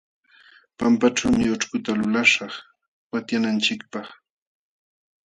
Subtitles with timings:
[0.77, 2.53] Pampaćhuumi ućhkuta lulaśhaq
[3.11, 4.07] watyananchikpaq.